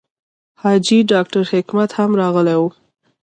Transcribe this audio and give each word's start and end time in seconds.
حاجي 0.61 0.99
ډاکټر 1.11 1.43
حکمت 1.51 1.89
هم 1.97 2.11
راغلی 2.21 2.55
و. 2.61 2.63